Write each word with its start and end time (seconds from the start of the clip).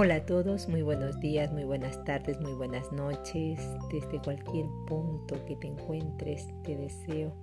Hola 0.00 0.14
a 0.14 0.26
todos, 0.26 0.68
muy 0.68 0.82
buenos 0.82 1.18
días, 1.18 1.52
muy 1.52 1.64
buenas 1.64 2.04
tardes, 2.04 2.40
muy 2.40 2.52
buenas 2.52 2.92
noches. 2.92 3.58
Desde 3.90 4.22
cualquier 4.22 4.66
punto 4.86 5.44
que 5.44 5.56
te 5.56 5.66
encuentres, 5.66 6.46
te 6.62 6.76
deseo 6.76 7.34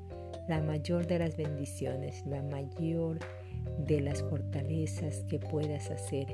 la 0.48 0.62
mayor 0.62 1.06
de 1.06 1.20
las 1.20 1.36
bendiciones, 1.36 2.26
la 2.26 2.42
mayor 2.44 3.20
de 3.78 4.00
las 4.00 4.24
fortalezas 4.24 5.26
que 5.28 5.38
puedas 5.38 5.92
hacer 5.92 6.34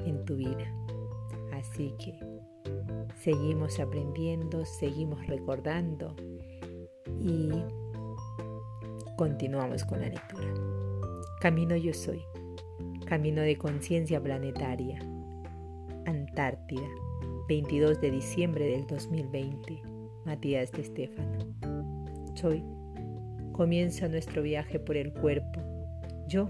en 0.00 0.24
tu 0.24 0.34
vida. 0.34 0.74
Así 1.52 1.94
que 2.04 2.18
seguimos 3.22 3.78
aprendiendo, 3.78 4.64
seguimos 4.64 5.24
recordando 5.28 6.16
y 7.20 7.52
continuamos 9.16 9.84
con 9.84 10.00
la 10.00 10.08
lectura. 10.08 10.52
Camino 11.40 11.76
yo 11.76 11.94
soy, 11.94 12.24
camino 13.06 13.42
de 13.42 13.56
conciencia 13.56 14.20
planetaria 14.20 14.98
Antártida, 16.08 16.88
22 17.50 18.00
de 18.00 18.10
diciembre 18.10 18.64
del 18.64 18.86
2020. 18.86 19.82
Matías 20.24 20.72
de 20.72 20.80
Estefano. 20.80 21.54
Soy. 22.34 22.64
Comienza 23.52 24.08
nuestro 24.08 24.40
viaje 24.40 24.80
por 24.80 24.96
el 24.96 25.12
cuerpo. 25.12 25.60
Yo, 26.26 26.48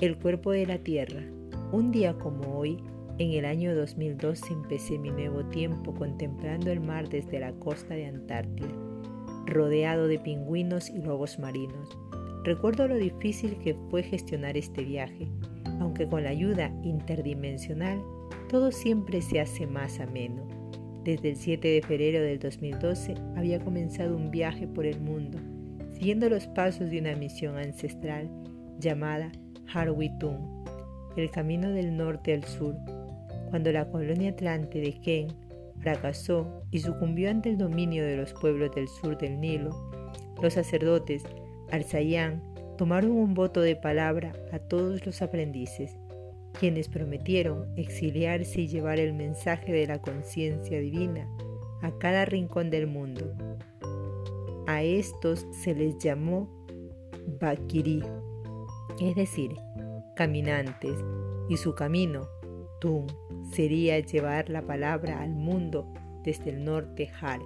el 0.00 0.16
cuerpo 0.16 0.52
de 0.52 0.66
la 0.66 0.78
Tierra. 0.78 1.24
Un 1.72 1.90
día 1.90 2.14
como 2.14 2.56
hoy, 2.56 2.76
en 3.18 3.32
el 3.32 3.46
año 3.46 3.74
2012 3.74 4.52
empecé 4.52 4.96
mi 4.96 5.10
nuevo 5.10 5.44
tiempo 5.46 5.92
contemplando 5.92 6.70
el 6.70 6.78
mar 6.78 7.08
desde 7.08 7.40
la 7.40 7.52
costa 7.54 7.94
de 7.94 8.06
Antártida, 8.06 8.70
rodeado 9.46 10.06
de 10.06 10.20
pingüinos 10.20 10.88
y 10.88 11.02
lobos 11.02 11.40
marinos. 11.40 11.98
Recuerdo 12.44 12.86
lo 12.86 12.94
difícil 12.94 13.58
que 13.58 13.74
fue 13.90 14.04
gestionar 14.04 14.56
este 14.56 14.84
viaje, 14.84 15.32
aunque 15.80 16.06
con 16.06 16.22
la 16.22 16.30
ayuda 16.30 16.72
interdimensional 16.84 18.00
todo 18.48 18.72
siempre 18.72 19.20
se 19.22 19.40
hace 19.40 19.66
más 19.66 20.00
ameno. 20.00 20.46
Desde 21.02 21.30
el 21.30 21.36
7 21.36 21.68
de 21.68 21.82
febrero 21.82 22.22
del 22.22 22.38
2012 22.38 23.14
había 23.36 23.58
comenzado 23.58 24.16
un 24.16 24.30
viaje 24.30 24.66
por 24.66 24.86
el 24.86 25.00
mundo, 25.00 25.38
siguiendo 25.92 26.28
los 26.28 26.46
pasos 26.46 26.90
de 26.90 26.98
una 27.00 27.14
misión 27.14 27.58
ancestral 27.58 28.30
llamada 28.78 29.30
Harwitung, 29.72 30.64
el 31.16 31.30
camino 31.30 31.70
del 31.70 31.96
norte 31.96 32.32
al 32.32 32.44
sur. 32.44 32.76
Cuando 33.50 33.70
la 33.72 33.88
colonia 33.90 34.30
atlante 34.30 34.80
de 34.80 34.92
Ken 35.00 35.28
fracasó 35.80 36.62
y 36.70 36.78
sucumbió 36.78 37.30
ante 37.30 37.50
el 37.50 37.58
dominio 37.58 38.04
de 38.04 38.16
los 38.16 38.32
pueblos 38.32 38.74
del 38.74 38.88
sur 38.88 39.18
del 39.18 39.40
Nilo, 39.40 39.70
los 40.42 40.54
sacerdotes 40.54 41.24
Alzayán 41.70 42.42
tomaron 42.78 43.12
un 43.12 43.34
voto 43.34 43.60
de 43.60 43.76
palabra 43.76 44.32
a 44.52 44.58
todos 44.58 45.04
los 45.04 45.22
aprendices 45.22 45.96
quienes 46.58 46.88
prometieron 46.88 47.72
exiliarse 47.76 48.62
y 48.62 48.68
llevar 48.68 48.98
el 48.98 49.12
mensaje 49.12 49.72
de 49.72 49.86
la 49.86 50.00
conciencia 50.00 50.78
divina 50.78 51.28
a 51.82 51.90
cada 51.98 52.24
rincón 52.24 52.70
del 52.70 52.86
mundo. 52.86 53.34
A 54.66 54.82
estos 54.82 55.46
se 55.52 55.74
les 55.74 55.98
llamó 55.98 56.48
Bakiri, 57.40 58.02
es 59.00 59.14
decir, 59.14 59.52
caminantes, 60.16 60.96
y 61.48 61.56
su 61.56 61.74
camino, 61.74 62.26
Tum, 62.80 63.06
sería 63.52 63.98
llevar 63.98 64.48
la 64.48 64.62
palabra 64.62 65.20
al 65.22 65.34
mundo 65.34 65.92
desde 66.22 66.50
el 66.50 66.64
norte 66.64 67.10
Har. 67.20 67.40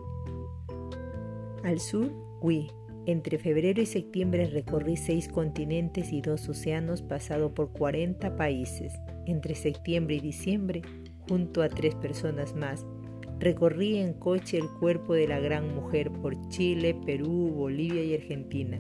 Al 1.65 1.81
sur, 1.81 2.13
Wi, 2.41 2.71
entre 3.09 3.39
febrero 3.39 3.81
y 3.81 3.87
septiembre 3.87 4.51
recorrí 4.51 4.99
seis 4.99 5.29
continentes 5.29 6.13
y 6.13 6.21
dos 6.21 6.47
océanos 6.47 7.01
pasado 7.01 7.55
por 7.55 7.73
40 7.73 8.37
países. 8.37 8.93
Entre 9.25 9.55
septiembre 9.55 10.17
y 10.17 10.21
diciembre, 10.21 10.83
junto 11.27 11.63
a 11.63 11.71
tres 11.71 11.95
personas 11.95 12.55
más, 12.55 12.85
recorrí 13.39 13.97
en 13.97 14.13
coche 14.13 14.59
el 14.59 14.69
cuerpo 14.79 15.15
de 15.15 15.27
la 15.27 15.41
gran 15.41 15.75
mujer 15.75 16.11
por 16.11 16.51
Chile, 16.51 16.95
Perú, 17.07 17.51
Bolivia 17.57 18.05
y 18.05 18.15
Argentina, 18.15 18.79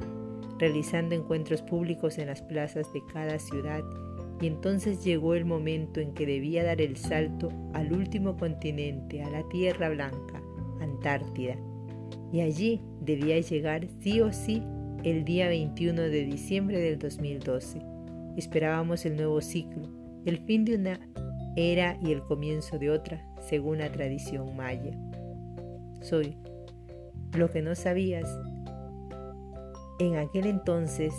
realizando 0.58 1.14
encuentros 1.14 1.62
públicos 1.62 2.18
en 2.18 2.26
las 2.26 2.42
plazas 2.42 2.92
de 2.92 3.00
cada 3.10 3.38
ciudad. 3.38 3.82
Y 4.42 4.46
entonces 4.46 5.02
llegó 5.02 5.36
el 5.36 5.46
momento 5.46 6.00
en 6.00 6.12
que 6.12 6.26
debía 6.26 6.64
dar 6.64 6.82
el 6.82 6.98
salto 6.98 7.50
al 7.72 7.94
último 7.94 8.36
continente, 8.36 9.22
a 9.22 9.30
la 9.30 9.48
Tierra 9.48 9.88
Blanca, 9.88 10.42
Antártida, 10.82 11.56
y 12.32 12.40
allí 12.40 12.82
debía 13.00 13.40
llegar 13.40 13.86
sí 14.00 14.20
o 14.20 14.32
sí 14.32 14.62
el 15.04 15.24
día 15.24 15.48
21 15.48 16.02
de 16.02 16.24
diciembre 16.24 16.78
del 16.78 16.98
2012. 16.98 17.80
Esperábamos 18.36 19.04
el 19.06 19.16
nuevo 19.16 19.40
ciclo, 19.40 19.88
el 20.24 20.38
fin 20.38 20.64
de 20.64 20.76
una 20.76 21.00
era 21.56 21.98
y 22.02 22.12
el 22.12 22.22
comienzo 22.22 22.78
de 22.78 22.90
otra, 22.90 23.26
según 23.40 23.78
la 23.78 23.90
tradición 23.90 24.56
maya. 24.56 24.92
Soy 26.00 26.36
lo 27.36 27.50
que 27.50 27.62
no 27.62 27.74
sabías 27.74 28.26
en 29.98 30.16
aquel 30.16 30.46
entonces 30.46 31.12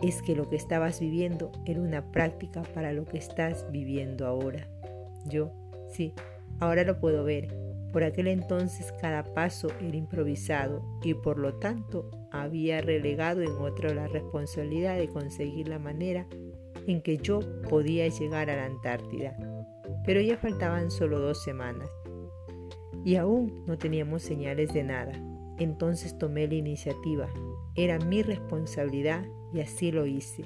es 0.00 0.22
que 0.22 0.36
lo 0.36 0.48
que 0.48 0.56
estabas 0.56 1.00
viviendo 1.00 1.50
era 1.64 1.80
una 1.80 2.10
práctica 2.10 2.62
para 2.74 2.92
lo 2.92 3.04
que 3.04 3.18
estás 3.18 3.66
viviendo 3.70 4.26
ahora. 4.26 4.68
Yo, 5.26 5.52
sí, 5.88 6.14
ahora 6.60 6.84
lo 6.84 7.00
puedo 7.00 7.24
ver 7.24 7.61
por 7.92 8.04
aquel 8.04 8.28
entonces 8.28 8.92
cada 9.00 9.22
paso 9.34 9.68
era 9.80 9.96
improvisado 9.96 10.82
y 11.02 11.14
por 11.14 11.38
lo 11.38 11.54
tanto 11.54 12.10
había 12.30 12.80
relegado 12.80 13.42
en 13.42 13.52
otro 13.52 13.92
la 13.92 14.08
responsabilidad 14.08 14.96
de 14.96 15.08
conseguir 15.08 15.68
la 15.68 15.78
manera 15.78 16.26
en 16.86 17.02
que 17.02 17.18
yo 17.18 17.40
podía 17.68 18.08
llegar 18.08 18.50
a 18.50 18.56
la 18.56 18.64
Antártida. 18.64 19.36
Pero 20.04 20.20
ya 20.20 20.36
faltaban 20.36 20.90
solo 20.90 21.20
dos 21.20 21.42
semanas 21.42 21.88
y 23.04 23.16
aún 23.16 23.64
no 23.66 23.78
teníamos 23.78 24.22
señales 24.22 24.72
de 24.72 24.84
nada. 24.84 25.12
Entonces 25.58 26.18
tomé 26.18 26.48
la 26.48 26.54
iniciativa. 26.54 27.28
Era 27.74 27.98
mi 27.98 28.22
responsabilidad 28.22 29.24
y 29.52 29.60
así 29.60 29.92
lo 29.92 30.06
hice. 30.06 30.44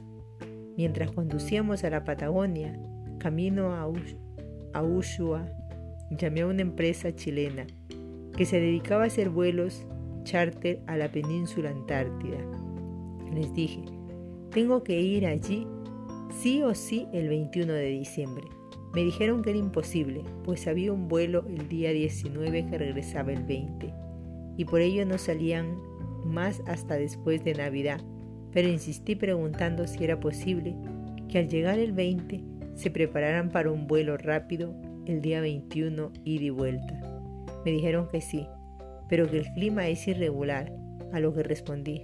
Mientras 0.76 1.10
conducíamos 1.12 1.84
a 1.84 1.90
la 1.90 2.04
Patagonia, 2.04 2.78
camino 3.18 3.74
a, 3.74 4.82
Ushua, 4.82 5.48
llamé 6.10 6.42
a 6.42 6.46
una 6.46 6.62
empresa 6.62 7.14
chilena 7.14 7.66
que 8.36 8.44
se 8.44 8.60
dedicaba 8.60 9.04
a 9.04 9.06
hacer 9.06 9.30
vuelos 9.30 9.86
charter 10.24 10.80
a 10.86 10.96
la 10.96 11.10
península 11.10 11.70
antártida. 11.70 12.38
Les 13.32 13.52
dije, 13.54 13.82
tengo 14.50 14.82
que 14.82 15.00
ir 15.00 15.26
allí 15.26 15.66
sí 16.40 16.62
o 16.62 16.74
sí 16.74 17.06
el 17.12 17.28
21 17.28 17.72
de 17.72 17.88
diciembre. 17.88 18.44
Me 18.94 19.02
dijeron 19.02 19.42
que 19.42 19.50
era 19.50 19.58
imposible, 19.58 20.22
pues 20.44 20.66
había 20.66 20.92
un 20.92 21.08
vuelo 21.08 21.44
el 21.48 21.68
día 21.68 21.92
19 21.92 22.66
que 22.66 22.78
regresaba 22.78 23.32
el 23.32 23.44
20, 23.44 23.92
y 24.56 24.64
por 24.64 24.80
ello 24.80 25.04
no 25.04 25.18
salían 25.18 25.76
más 26.24 26.62
hasta 26.66 26.94
después 26.94 27.44
de 27.44 27.54
Navidad, 27.54 28.00
pero 28.52 28.68
insistí 28.68 29.14
preguntando 29.14 29.86
si 29.86 30.02
era 30.02 30.18
posible 30.18 30.74
que 31.28 31.38
al 31.38 31.48
llegar 31.48 31.78
el 31.78 31.92
20 31.92 32.42
se 32.74 32.90
prepararan 32.90 33.50
para 33.50 33.70
un 33.70 33.86
vuelo 33.86 34.16
rápido 34.16 34.74
el 35.06 35.22
día 35.22 35.40
21 35.40 36.12
ida 36.24 36.44
y 36.44 36.50
vuelta. 36.50 37.00
Me 37.64 37.70
dijeron 37.70 38.08
que 38.08 38.20
sí, 38.20 38.46
pero 39.08 39.30
que 39.30 39.38
el 39.38 39.52
clima 39.52 39.88
es 39.88 40.06
irregular, 40.08 40.72
a 41.12 41.20
lo 41.20 41.32
que 41.32 41.42
respondí, 41.42 42.02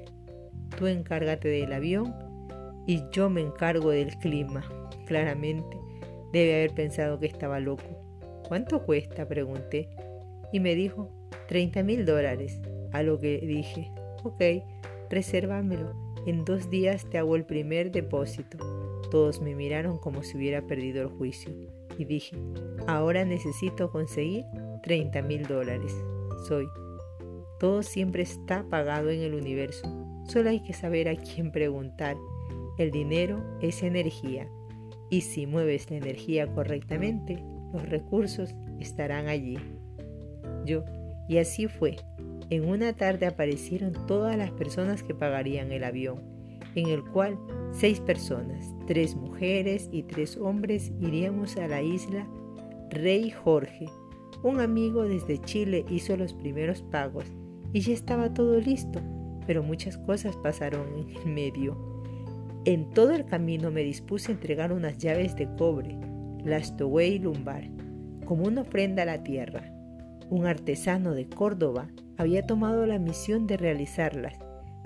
tú 0.77 0.87
encárgate 0.87 1.49
del 1.49 1.73
avión 1.73 2.15
y 2.87 3.03
yo 3.13 3.29
me 3.31 3.41
encargo 3.41 3.91
del 3.91 4.17
clima. 4.19 4.65
Claramente, 5.07 5.77
debe 6.33 6.55
haber 6.55 6.75
pensado 6.75 7.19
que 7.19 7.27
estaba 7.27 7.61
loco. 7.61 7.85
¿Cuánto 8.49 8.85
cuesta? 8.85 9.27
pregunté. 9.27 9.89
Y 10.53 10.61
me 10.61 10.75
dijo, 10.75 11.11
30 11.49 11.83
mil 11.83 12.07
dólares. 12.07 12.61
A 12.93 13.03
lo 13.03 13.19
que 13.19 13.39
dije, 13.39 13.91
ok, 14.23 14.43
resérvamelo. 15.11 15.95
En 16.27 16.45
dos 16.45 16.71
días 16.71 17.09
te 17.09 17.19
hago 17.19 17.37
el 17.37 17.45
primer 17.45 17.91
depósito. 17.91 18.59
Todos 19.11 19.41
me 19.41 19.55
miraron 19.55 19.99
como 19.99 20.23
si 20.23 20.37
hubiera 20.37 20.63
perdido 20.67 21.03
el 21.03 21.09
juicio 21.09 21.53
dije, 22.05 22.37
ahora 22.87 23.25
necesito 23.25 23.91
conseguir 23.91 24.45
30 24.83 25.23
mil 25.23 25.47
dólares. 25.47 25.95
Soy. 26.47 26.67
Todo 27.59 27.83
siempre 27.83 28.23
está 28.23 28.65
pagado 28.69 29.11
en 29.11 29.21
el 29.21 29.35
universo. 29.35 29.89
Solo 30.27 30.51
hay 30.51 30.61
que 30.61 30.73
saber 30.73 31.09
a 31.09 31.17
quién 31.17 31.53
preguntar. 31.53 32.17
El 32.79 32.91
dinero 32.91 33.43
es 33.61 33.83
energía. 33.83 34.49
Y 35.11 35.21
si 35.21 35.47
mueves 35.47 35.91
la 35.91 35.99
energía 35.99 36.47
correctamente, 36.47 37.43
los 37.73 37.89
recursos 37.89 38.55
estarán 38.81 39.29
allí. 39.29 39.59
Yo. 40.65 40.85
Y 41.29 41.39
así 41.39 41.69
fue. 41.69 41.97
En 42.51 42.69
una 42.69 42.95
tarde 42.95 43.27
aparecieron 43.27 43.93
todas 44.07 44.37
las 44.37 44.51
personas 44.51 45.03
que 45.03 45.15
pagarían 45.15 45.71
el 45.71 45.85
avión 45.85 46.33
en 46.75 46.89
el 46.89 47.05
cual 47.05 47.39
seis 47.73 48.01
personas, 48.01 48.75
tres 48.87 49.17
mujeres 49.17 49.89
y 49.93 50.03
tres 50.03 50.37
hombres, 50.37 50.93
iríamos 51.01 51.57
a 51.57 51.67
la 51.67 51.83
isla 51.83 52.29
Rey 52.91 53.31
Jorge. 53.31 53.87
Un 54.43 54.61
amigo 54.61 55.05
desde 55.05 55.41
Chile 55.41 55.85
hizo 55.89 56.17
los 56.17 56.35
primeros 56.35 56.83
pagos 56.83 57.25
y 57.73 57.81
ya 57.81 57.95
estaba 57.95 58.35
todo 58.35 58.61
listo, 58.61 59.01
pero 59.47 59.63
muchas 59.63 59.97
cosas 59.99 60.37
pasaron 60.37 60.87
en 60.99 61.17
el 61.17 61.27
medio. 61.27 61.77
En 62.65 62.91
todo 62.91 63.13
el 63.13 63.25
camino 63.25 63.71
me 63.71 63.83
dispuse 63.83 64.31
a 64.31 64.35
entregar 64.35 64.73
unas 64.73 64.99
llaves 64.99 65.35
de 65.37 65.49
cobre, 65.57 65.99
Lastoway 66.45 67.19
lumbar, 67.19 67.65
como 68.27 68.45
una 68.45 68.61
ofrenda 68.61 69.03
a 69.03 69.07
la 69.07 69.23
tierra. 69.23 69.73
Un 70.29 70.47
artesano 70.47 71.15
de 71.15 71.29
Córdoba 71.29 71.89
había 72.19 72.47
tomado 72.47 72.87
la 72.87 72.99
misión 72.99 73.47
de 73.47 73.57
realizarlas, 73.57 74.39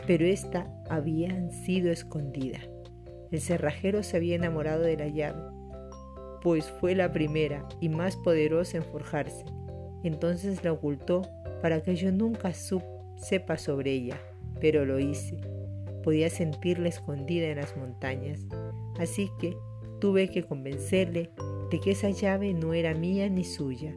pero 0.07 0.25
ésta 0.25 0.73
había 0.89 1.51
sido 1.51 1.91
escondida. 1.91 2.61
El 3.31 3.41
cerrajero 3.41 4.03
se 4.03 4.17
había 4.17 4.37
enamorado 4.37 4.83
de 4.83 4.97
la 4.97 5.09
llave, 5.09 5.43
pues 6.43 6.71
fue 6.71 6.95
la 6.95 7.13
primera 7.13 7.69
y 7.81 7.89
más 7.89 8.17
poderosa 8.17 8.77
en 8.77 8.85
forjarse. 8.85 9.45
Entonces 10.05 10.63
la 10.63 10.73
ocultó 10.73 11.23
para 11.61 11.83
que 11.83 11.97
yo 11.97 12.13
nunca 12.13 12.53
sepa 12.53 13.59
sobre 13.59 13.93
ella, 13.93 14.21
pero 14.61 14.85
lo 14.85 14.99
hice. 14.99 15.37
Podía 16.05 16.31
sentirla 16.31 16.89
escondida 16.89 17.49
en 17.49 17.57
las 17.57 17.77
montañas, 17.77 18.47
así 19.01 19.29
que 19.41 19.57
tuve 20.01 20.31
que 20.31 20.45
convencerle 20.45 21.31
de 21.71 21.81
que 21.81 21.91
esa 21.91 22.11
llave 22.11 22.55
no 22.55 22.75
era 22.75 22.95
mía 22.95 23.29
ni 23.29 23.43
suya, 23.43 23.93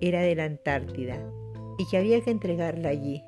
era 0.00 0.22
de 0.22 0.34
la 0.34 0.44
Antártida 0.44 1.30
y 1.78 1.86
que 1.86 1.98
había 1.98 2.20
que 2.22 2.30
entregarla 2.30 2.88
allí, 2.88 3.22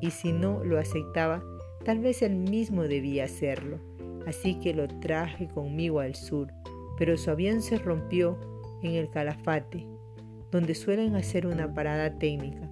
y 0.00 0.10
si 0.10 0.32
no 0.32 0.62
lo 0.64 0.78
aceptaba, 0.78 1.42
tal 1.84 2.00
vez 2.00 2.22
él 2.22 2.36
mismo 2.36 2.82
debía 2.82 3.24
hacerlo. 3.24 3.87
Así 4.28 4.56
que 4.56 4.74
lo 4.74 4.86
traje 4.86 5.48
conmigo 5.48 6.00
al 6.00 6.14
sur, 6.14 6.52
pero 6.98 7.16
su 7.16 7.30
avión 7.30 7.62
se 7.62 7.78
rompió 7.78 8.38
en 8.82 8.92
el 8.92 9.08
Calafate, 9.08 9.86
donde 10.50 10.74
suelen 10.74 11.16
hacer 11.16 11.46
una 11.46 11.72
parada 11.72 12.18
técnica, 12.18 12.68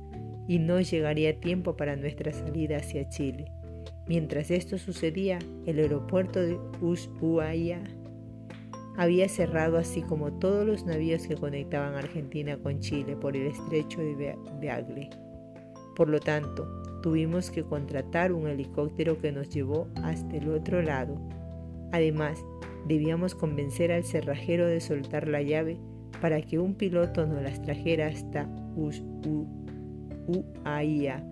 y 0.47 0.59
no 0.59 0.83
llegaría 0.83 1.41
tiempo 1.41 1.75
para 1.75 1.97
nuestra 1.97 2.31
salida 2.31 2.77
hacia 2.77 3.09
Chile. 3.09 3.51
Mientras 4.07 4.51
esto 4.51 4.77
sucedía, 4.77 5.39
el 5.65 5.79
aeropuerto 5.79 6.43
de 6.43 6.59
Ushuaia 6.83 7.83
había 8.99 9.27
cerrado 9.27 9.79
así 9.79 10.03
como 10.03 10.35
todos 10.35 10.67
los 10.67 10.85
navíos 10.85 11.27
que 11.27 11.37
conectaban 11.37 11.95
Argentina 11.95 12.59
con 12.59 12.81
Chile 12.81 13.17
por 13.17 13.35
el 13.35 13.47
estrecho 13.47 14.03
de 14.03 14.37
Beagle. 14.61 15.09
Por 15.97 16.11
lo 16.11 16.21
tanto, 16.21 16.69
tuvimos 17.03 17.51
que 17.51 17.65
contratar 17.65 18.31
un 18.33 18.47
helicóptero 18.47 19.19
que 19.19 19.33
nos 19.33 19.49
llevó 19.49 19.89
hasta 20.03 20.37
el 20.37 20.51
otro 20.51 20.83
lado. 20.83 21.19
Además, 21.93 22.39
debíamos 22.87 23.35
convencer 23.35 23.93
al 23.93 24.05
cerrajero 24.05 24.67
de 24.67 24.81
soltar 24.81 25.29
la 25.29 25.43
llave 25.43 25.79
para 26.21 26.41
que 26.43 26.59
un 26.59 26.75
piloto 26.75 27.27
nos 27.27 27.43
las 27.43 27.61
trajera 27.63 28.07
hasta 28.07 28.49
Ushuaia, 30.27 31.25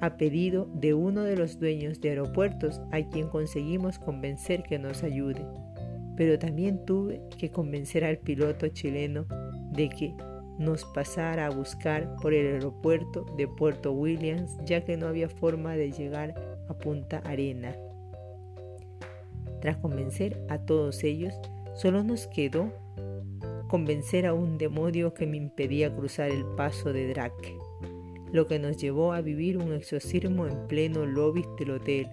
a 0.00 0.16
pedido 0.16 0.70
de 0.74 0.94
uno 0.94 1.22
de 1.22 1.36
los 1.36 1.58
dueños 1.58 2.00
de 2.00 2.10
aeropuertos 2.10 2.80
a 2.90 3.02
quien 3.02 3.28
conseguimos 3.28 3.98
convencer 3.98 4.62
que 4.62 4.78
nos 4.78 5.02
ayude 5.02 5.44
pero 6.16 6.38
también 6.38 6.84
tuve 6.84 7.22
que 7.38 7.50
convencer 7.50 8.04
al 8.04 8.18
piloto 8.18 8.68
chileno 8.68 9.26
de 9.72 9.88
que 9.88 10.14
nos 10.58 10.84
pasara 10.84 11.46
a 11.46 11.50
buscar 11.50 12.14
por 12.20 12.34
el 12.34 12.54
aeropuerto 12.54 13.24
de 13.36 13.48
Puerto 13.48 13.92
Williams 13.92 14.56
ya 14.64 14.84
que 14.84 14.96
no 14.96 15.06
había 15.06 15.28
forma 15.28 15.74
de 15.74 15.90
llegar 15.90 16.34
a 16.68 16.74
Punta 16.74 17.18
Arena. 17.24 17.74
Tras 19.62 19.76
convencer 19.76 20.44
a 20.48 20.58
todos 20.58 21.04
ellos, 21.04 21.32
solo 21.74 22.02
nos 22.02 22.26
quedó 22.26 22.72
convencer 23.68 24.26
a 24.26 24.34
un 24.34 24.58
demonio 24.58 25.14
que 25.14 25.24
me 25.26 25.36
impedía 25.36 25.94
cruzar 25.94 26.30
el 26.30 26.44
paso 26.56 26.92
de 26.92 27.08
Drake, 27.08 27.56
lo 28.32 28.48
que 28.48 28.58
nos 28.58 28.76
llevó 28.76 29.12
a 29.12 29.20
vivir 29.20 29.56
un 29.56 29.72
exorcismo 29.72 30.48
en 30.48 30.66
pleno 30.66 31.06
lobby 31.06 31.44
del 31.60 31.70
hotel, 31.70 32.08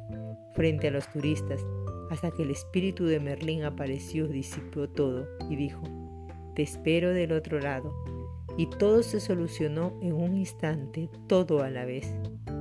frente 0.54 0.90
a 0.90 0.92
los 0.92 1.12
turistas, 1.12 1.66
hasta 2.12 2.30
que 2.30 2.44
el 2.44 2.52
espíritu 2.52 3.06
de 3.06 3.20
Merlín 3.20 3.64
apareció, 3.64 4.28
disipó 4.28 4.88
todo 4.88 5.28
y 5.50 5.56
dijo, 5.56 5.82
te 6.54 6.62
espero 6.62 7.10
del 7.14 7.32
otro 7.32 7.60
lado. 7.60 7.92
Y 8.58 8.68
todo 8.68 9.02
se 9.02 9.20
solucionó 9.20 9.98
en 10.02 10.14
un 10.14 10.38
instante, 10.38 11.10
todo 11.28 11.64
a 11.64 11.72
la 11.72 11.86
vez. 11.86 12.14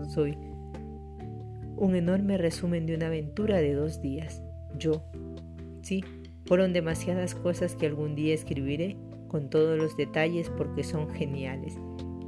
Soy 0.09 0.39
un 1.77 1.95
enorme 1.95 2.39
resumen 2.39 2.87
de 2.87 2.95
una 2.95 3.09
aventura 3.09 3.59
de 3.59 3.75
dos 3.75 4.01
días. 4.01 4.43
Yo, 4.77 5.03
sí, 5.83 6.05
fueron 6.47 6.73
demasiadas 6.73 7.35
cosas 7.35 7.77
que 7.77 7.87
algún 7.87 8.15
día 8.15 8.35
escribiré 8.35 8.97
con 9.29 9.51
todos 9.51 9.79
los 9.79 9.97
detalles 9.97 10.51
porque 10.51 10.85
son 10.85 11.11
geniales. 11.11 11.79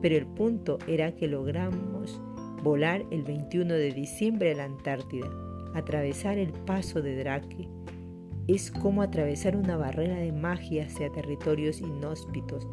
Pero 0.01 0.17
el 0.17 0.27
punto 0.27 0.79
era 0.87 1.15
que 1.15 1.29
logramos 1.29 2.21
volar 2.63 3.05
el 3.11 3.23
21 3.23 3.75
de 3.75 3.93
diciembre 3.93 4.53
a 4.53 4.57
la 4.57 4.65
Antártida 4.65 5.29
Atravesar 5.75 6.37
el 6.37 6.53
paso 6.53 7.01
de 7.01 7.17
Drake 7.17 7.69
es 8.49 8.73
como 8.73 9.03
atravesar 9.03 9.57
una 9.57 9.77
barrera 9.77 10.17
de 10.17 10.33
magia 10.33 10.87
hacia 10.87 11.13
territorios 11.13 11.81
inhóspitos, 11.81 12.67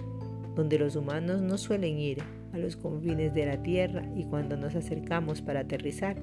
donde 0.55 0.79
los 0.79 0.95
humanos 0.95 1.41
no 1.41 1.59
suelen 1.59 1.99
ir 1.99 2.23
a 2.53 2.57
los 2.57 2.75
confines 2.75 3.35
de 3.35 3.45
la 3.45 3.61
Tierra 3.61 4.03
y 4.15 4.23
cuando 4.23 4.57
nos 4.57 4.73
acercamos 4.73 5.43
para 5.43 5.59
aterrizar, 5.59 6.17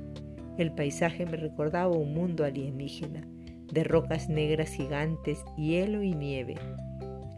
el 0.59 0.73
paisaje 0.73 1.27
me 1.27 1.37
recordaba 1.37 1.97
un 1.97 2.13
mundo 2.13 2.45
alienígena, 2.45 3.25
de 3.73 3.85
rocas 3.85 4.29
negras 4.29 4.71
gigantes, 4.71 5.45
hielo 5.57 6.03
y 6.03 6.15
nieve. 6.15 6.55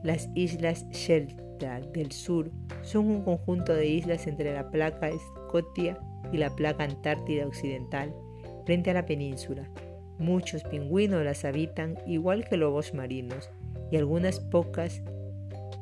Las 0.03 0.29
islas 0.35 0.89
Sheltar 0.91 1.91
del 1.93 2.13
sur 2.13 2.51
son 2.83 3.07
un 3.07 3.23
conjunto 3.23 3.75
de 3.75 3.87
islas 3.87 4.27
entre 4.27 4.53
la 4.53 4.71
placa 4.71 5.09
Escotia 5.09 5.99
y 6.33 6.37
la 6.37 6.55
placa 6.55 6.85
Antártida 6.85 7.47
Occidental, 7.47 8.15
frente 8.65 8.91
a 8.91 8.95
la 8.95 9.07
península. 9.07 9.71
Muchos 10.19 10.65
pingüinos 10.65 11.25
las 11.25 11.45
habitan 11.45 11.97
igual 12.07 12.49
que 12.49 12.57
lobos 12.57 12.95
marinos 12.95 13.51
y 13.91 13.97
algunas 13.97 14.41
pocas 14.41 15.03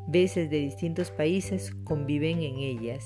veces 0.06 0.50
de 0.50 0.58
distintos 0.58 1.10
países 1.10 1.72
conviven 1.84 2.42
en 2.42 2.58
ellas. 2.58 3.04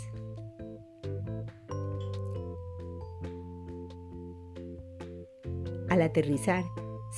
Al 5.89 6.03
aterrizar, 6.03 6.65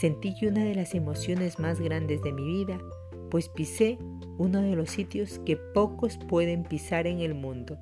sentí 0.00 0.34
que 0.34 0.48
una 0.48 0.64
de 0.64 0.74
las 0.74 0.94
emociones 0.94 1.58
más 1.58 1.80
grandes 1.80 2.22
de 2.22 2.32
mi 2.32 2.44
vida, 2.44 2.78
pues 3.30 3.48
pisé 3.48 3.98
uno 4.38 4.62
de 4.62 4.74
los 4.74 4.90
sitios 4.90 5.38
que 5.40 5.56
pocos 5.56 6.18
pueden 6.28 6.64
pisar 6.64 7.06
en 7.06 7.20
el 7.20 7.34
mundo. 7.34 7.78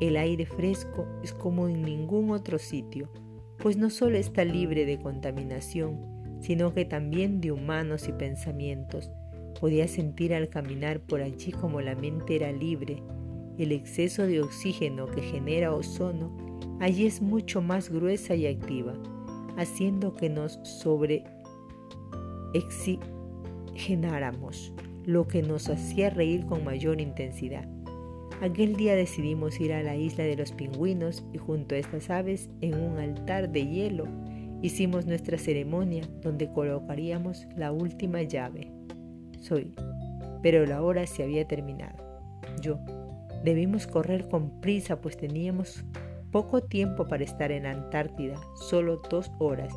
El 0.00 0.16
aire 0.16 0.46
fresco 0.46 1.06
es 1.22 1.32
como 1.32 1.68
en 1.68 1.82
ningún 1.82 2.30
otro 2.30 2.58
sitio 2.58 3.10
pues 3.58 3.76
no 3.76 3.90
solo 3.90 4.16
está 4.16 4.44
libre 4.44 4.84
de 4.84 4.98
contaminación, 4.98 5.98
sino 6.40 6.74
que 6.74 6.84
también 6.84 7.40
de 7.40 7.52
humanos 7.52 8.08
y 8.08 8.12
pensamientos. 8.12 9.10
Podía 9.60 9.88
sentir 9.88 10.34
al 10.34 10.48
caminar 10.48 11.00
por 11.00 11.22
allí 11.22 11.52
como 11.52 11.80
la 11.80 11.94
mente 11.94 12.36
era 12.36 12.52
libre. 12.52 13.02
El 13.58 13.72
exceso 13.72 14.26
de 14.26 14.42
oxígeno 14.42 15.06
que 15.06 15.22
genera 15.22 15.72
ozono 15.72 16.36
allí 16.80 17.06
es 17.06 17.22
mucho 17.22 17.62
más 17.62 17.88
gruesa 17.88 18.34
y 18.34 18.46
activa, 18.46 18.94
haciendo 19.56 20.14
que 20.14 20.28
nos 20.28 20.60
sobre 20.62 21.24
oxigenáramos, 22.54 24.72
lo 25.04 25.26
que 25.26 25.42
nos 25.42 25.68
hacía 25.68 26.10
reír 26.10 26.46
con 26.46 26.64
mayor 26.64 27.00
intensidad. 27.00 27.68
Aquel 28.40 28.76
día 28.76 28.94
decidimos 28.94 29.60
ir 29.60 29.72
a 29.72 29.82
la 29.82 29.96
isla 29.96 30.24
de 30.24 30.36
los 30.36 30.52
pingüinos 30.52 31.24
y 31.32 31.38
junto 31.38 31.74
a 31.74 31.78
estas 31.78 32.10
aves, 32.10 32.50
en 32.60 32.74
un 32.74 32.98
altar 32.98 33.50
de 33.50 33.66
hielo, 33.66 34.06
hicimos 34.60 35.06
nuestra 35.06 35.38
ceremonia 35.38 36.04
donde 36.20 36.52
colocaríamos 36.52 37.46
la 37.56 37.72
última 37.72 38.22
llave. 38.22 38.70
Soy, 39.40 39.74
pero 40.42 40.66
la 40.66 40.82
hora 40.82 41.06
se 41.06 41.22
había 41.22 41.48
terminado. 41.48 41.96
Yo, 42.60 42.78
debimos 43.42 43.86
correr 43.86 44.28
con 44.28 44.60
prisa 44.60 45.00
pues 45.00 45.16
teníamos 45.16 45.82
poco 46.30 46.62
tiempo 46.62 47.06
para 47.06 47.24
estar 47.24 47.50
en 47.52 47.64
Antártida, 47.64 48.34
solo 48.68 49.00
dos 49.08 49.32
horas. 49.38 49.72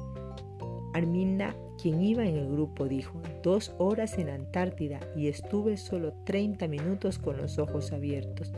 Arminda 0.94 1.56
quien 1.82 2.02
iba 2.02 2.26
en 2.26 2.36
el 2.36 2.52
grupo 2.52 2.88
dijo, 2.88 3.22
dos 3.42 3.74
horas 3.78 4.18
en 4.18 4.30
Antártida 4.30 5.00
y 5.16 5.28
estuve 5.28 5.78
solo 5.78 6.14
30 6.26 6.68
minutos 6.68 7.20
con 7.20 7.38
los 7.38 7.58
ojos 7.58 7.94
abiertos. 7.94 8.52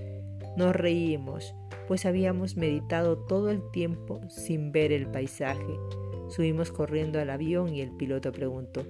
Nos 0.57 0.75
reímos, 0.75 1.55
pues 1.87 2.05
habíamos 2.05 2.57
meditado 2.57 3.17
todo 3.17 3.51
el 3.51 3.61
tiempo 3.71 4.21
sin 4.27 4.71
ver 4.71 4.91
el 4.91 5.07
paisaje. 5.07 5.79
Subimos 6.29 6.71
corriendo 6.71 7.19
al 7.19 7.29
avión 7.29 7.73
y 7.73 7.81
el 7.81 7.91
piloto 7.91 8.31
preguntó, 8.31 8.81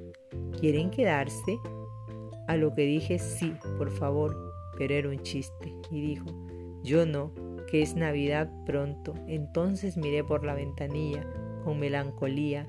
¿quieren 0.60 0.89
quedarse? 0.89 1.60
A 2.48 2.55
lo 2.55 2.74
que 2.74 2.83
dije, 2.83 3.19
sí, 3.19 3.53
por 3.77 3.91
favor, 3.91 4.36
pero 4.77 4.93
era 4.93 5.10
un 5.10 5.19
chiste. 5.24 5.74
Y 5.91 6.01
dijo, 6.01 6.25
yo 6.83 7.05
no, 7.05 7.33
que 7.69 7.81
es 7.81 7.95
Navidad 7.95 8.50
pronto. 8.65 9.13
Entonces 9.27 9.98
miré 9.98 10.24
por 10.24 10.45
la 10.45 10.53
ventanilla 10.53 11.25
con 11.63 11.79
melancolía 11.79 12.65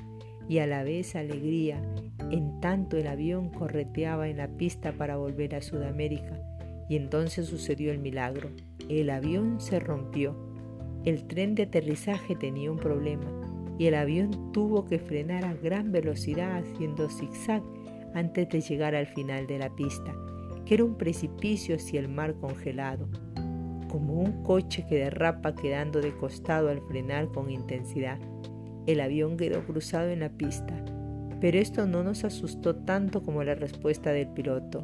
y 0.49 0.59
a 0.59 0.67
la 0.67 0.83
vez 0.83 1.17
alegría, 1.17 1.83
en 2.31 2.61
tanto 2.61 2.97
el 2.97 3.07
avión 3.07 3.49
correteaba 3.51 4.29
en 4.29 4.39
la 4.39 4.49
pista 4.49 4.93
para 4.93 5.17
volver 5.17 5.55
a 5.55 5.63
Sudamérica. 5.63 6.39
Y 6.89 6.97
entonces 6.97 7.47
sucedió 7.47 7.93
el 7.93 7.99
milagro. 7.99 8.51
El 8.89 9.11
avión 9.11 9.61
se 9.61 9.81
rompió. 9.81 10.37
El 11.05 11.27
tren 11.27 11.55
de 11.55 11.65
aterrizaje 11.65 12.37
tenía 12.37 12.71
un 12.71 12.79
problema 12.79 13.27
y 13.79 13.87
el 13.87 13.95
avión 13.95 14.53
tuvo 14.53 14.85
que 14.85 14.99
frenar 14.99 15.45
a 15.45 15.55
gran 15.55 15.91
velocidad 15.91 16.59
haciendo 16.59 17.09
zigzag 17.09 17.63
antes 18.15 18.49
de 18.49 18.61
llegar 18.61 18.95
al 18.95 19.07
final 19.07 19.47
de 19.47 19.59
la 19.59 19.75
pista. 19.75 20.15
que 20.65 20.75
era 20.75 20.85
un 20.85 20.95
precipicio 20.95 21.75
hacia 21.75 21.99
el 21.99 22.09
mar 22.09 22.35
congelado, 22.37 23.09
como 23.89 24.21
un 24.21 24.45
coche 24.45 24.87
que 24.89 24.95
derrapa 24.95 25.57
quedando 25.57 26.01
de 26.01 26.17
costado 26.17 26.69
al 26.69 26.81
frenar 26.83 27.33
con 27.33 27.51
intensidad. 27.51 28.21
El 28.87 29.01
avión 29.01 29.37
quedó 29.37 29.65
cruzado 29.65 30.09
en 30.09 30.21
la 30.21 30.31
pista, 30.31 30.75
pero 31.41 31.59
esto 31.59 31.87
no 31.87 32.03
nos 32.03 32.25
asustó 32.25 32.77
tanto 32.77 33.23
como 33.23 33.45
la 33.45 33.55
respuesta 33.55 34.13
del 34.13 34.29
piloto. 34.29 34.83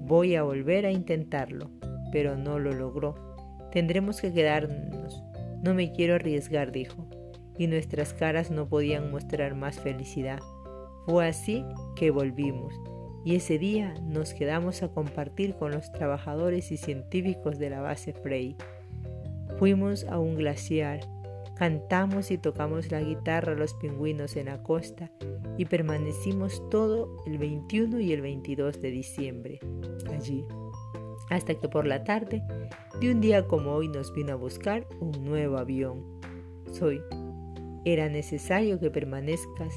Voy 0.00 0.34
a 0.34 0.42
volver 0.42 0.86
a 0.86 0.92
intentarlo, 0.92 1.70
pero 2.12 2.36
no 2.36 2.58
lo 2.58 2.72
logró. 2.72 3.14
Tendremos 3.72 4.20
que 4.20 4.32
quedarnos. 4.32 5.22
No 5.62 5.74
me 5.74 5.92
quiero 5.92 6.14
arriesgar, 6.14 6.72
dijo, 6.72 7.06
y 7.58 7.66
nuestras 7.66 8.14
caras 8.14 8.50
no 8.50 8.68
podían 8.68 9.10
mostrar 9.10 9.54
más 9.54 9.80
felicidad. 9.80 10.40
Fue 11.06 11.26
así 11.26 11.64
que 11.96 12.10
volvimos 12.10 12.74
y 13.26 13.34
ese 13.34 13.58
día 13.58 13.92
nos 14.04 14.34
quedamos 14.34 14.84
a 14.84 14.88
compartir 14.88 15.56
con 15.56 15.72
los 15.72 15.90
trabajadores 15.90 16.70
y 16.70 16.76
científicos 16.76 17.58
de 17.58 17.70
la 17.70 17.80
base 17.80 18.12
Frey. 18.12 18.54
Fuimos 19.58 20.04
a 20.04 20.20
un 20.20 20.36
glaciar, 20.36 21.00
cantamos 21.56 22.30
y 22.30 22.38
tocamos 22.38 22.90
la 22.90 23.00
guitarra 23.00 23.52
a 23.52 23.56
los 23.56 23.74
pingüinos 23.74 24.36
en 24.36 24.46
la 24.46 24.62
costa 24.62 25.10
y 25.58 25.64
permanecimos 25.64 26.62
todo 26.70 27.16
el 27.26 27.38
21 27.38 28.00
y 28.00 28.12
el 28.12 28.20
22 28.20 28.80
de 28.80 28.90
diciembre 28.90 29.58
allí, 30.12 30.44
hasta 31.30 31.54
que 31.54 31.68
por 31.68 31.86
la 31.86 32.04
tarde 32.04 32.42
de 33.00 33.10
un 33.10 33.20
día 33.20 33.46
como 33.46 33.72
hoy 33.72 33.88
nos 33.88 34.12
vino 34.12 34.32
a 34.32 34.36
buscar 34.36 34.86
un 35.00 35.24
nuevo 35.24 35.56
avión. 35.56 36.04
Soy. 36.72 37.00
Era 37.84 38.08
necesario 38.08 38.80
que 38.80 38.90
permanezcas 38.90 39.74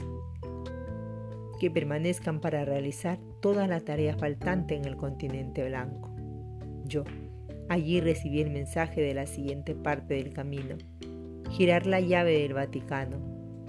que 1.59 1.69
permanezcan 1.69 2.39
para 2.39 2.65
realizar 2.65 3.19
toda 3.41 3.67
la 3.67 3.81
tarea 3.81 4.17
faltante 4.17 4.75
en 4.75 4.86
el 4.86 4.95
continente 4.95 5.67
blanco. 5.67 6.09
Yo, 6.86 7.03
allí 7.67 8.00
recibí 8.00 8.41
el 8.41 8.50
mensaje 8.50 9.01
de 9.01 9.13
la 9.13 9.27
siguiente 9.27 9.75
parte 9.75 10.15
del 10.15 10.33
camino, 10.33 10.77
girar 11.50 11.86
la 11.86 12.00
llave 12.00 12.39
del 12.39 12.53
Vaticano, 12.53 13.18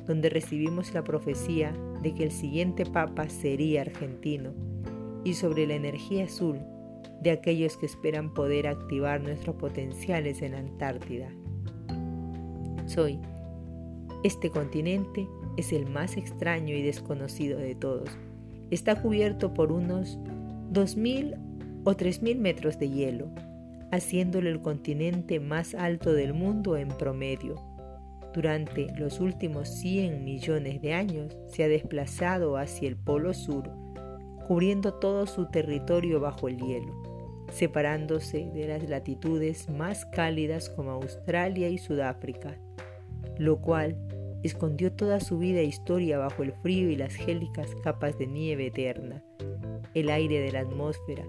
donde 0.06 0.28
recibimos 0.28 0.92
la 0.94 1.04
profecía 1.04 1.72
de 2.02 2.14
que 2.14 2.24
el 2.24 2.30
siguiente 2.30 2.86
papa 2.86 3.28
sería 3.28 3.82
argentino, 3.82 4.52
y 5.24 5.34
sobre 5.34 5.66
la 5.66 5.74
energía 5.74 6.24
azul 6.24 6.58
de 7.22 7.30
aquellos 7.30 7.76
que 7.76 7.86
esperan 7.86 8.32
poder 8.32 8.66
activar 8.66 9.20
nuestros 9.20 9.56
potenciales 9.56 10.40
en 10.42 10.54
Antártida. 10.54 11.28
Soy 12.86 13.20
este 14.22 14.50
continente 14.50 15.26
es 15.56 15.72
el 15.72 15.88
más 15.88 16.18
extraño 16.18 16.74
y 16.74 16.82
desconocido 16.82 17.58
de 17.58 17.74
todos. 17.74 18.10
Está 18.70 19.00
cubierto 19.00 19.54
por 19.54 19.72
unos 19.72 20.18
2.000 20.72 21.38
o 21.84 21.92
3.000 21.92 22.36
metros 22.36 22.78
de 22.78 22.90
hielo, 22.90 23.28
haciéndolo 23.90 24.50
el 24.50 24.60
continente 24.60 25.40
más 25.40 25.74
alto 25.74 26.12
del 26.12 26.34
mundo 26.34 26.76
en 26.76 26.88
promedio. 26.88 27.69
Durante 28.32 28.86
los 28.96 29.18
últimos 29.18 29.68
100 29.68 30.24
millones 30.24 30.80
de 30.80 30.94
años 30.94 31.36
se 31.48 31.64
ha 31.64 31.68
desplazado 31.68 32.56
hacia 32.56 32.88
el 32.88 32.96
polo 32.96 33.34
sur, 33.34 33.70
cubriendo 34.46 34.94
todo 34.94 35.26
su 35.26 35.46
territorio 35.46 36.20
bajo 36.20 36.46
el 36.46 36.58
hielo, 36.58 36.92
separándose 37.50 38.48
de 38.54 38.68
las 38.68 38.88
latitudes 38.88 39.68
más 39.68 40.06
cálidas 40.06 40.70
como 40.70 40.92
Australia 40.92 41.68
y 41.68 41.78
Sudáfrica, 41.78 42.56
lo 43.38 43.60
cual 43.60 43.96
escondió 44.44 44.92
toda 44.92 45.18
su 45.18 45.38
vida 45.38 45.60
e 45.60 45.64
historia 45.64 46.18
bajo 46.18 46.44
el 46.44 46.52
frío 46.52 46.88
y 46.88 46.96
las 46.96 47.14
gélicas 47.14 47.74
capas 47.82 48.16
de 48.16 48.28
nieve 48.28 48.68
eterna, 48.68 49.24
el 49.94 50.08
aire 50.08 50.40
de 50.40 50.52
la 50.52 50.60
atmósfera, 50.60 51.24